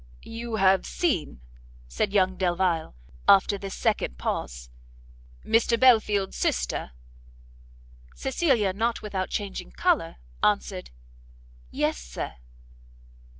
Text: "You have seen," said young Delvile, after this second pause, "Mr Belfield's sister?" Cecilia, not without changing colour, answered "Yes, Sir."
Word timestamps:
"You 0.25 0.55
have 0.55 0.83
seen," 0.87 1.41
said 1.87 2.11
young 2.11 2.35
Delvile, 2.35 2.95
after 3.27 3.59
this 3.59 3.75
second 3.75 4.17
pause, 4.17 4.71
"Mr 5.45 5.79
Belfield's 5.79 6.37
sister?" 6.37 6.93
Cecilia, 8.15 8.73
not 8.73 9.03
without 9.03 9.29
changing 9.29 9.73
colour, 9.73 10.15
answered 10.41 10.89
"Yes, 11.69 11.99
Sir." 11.99 12.33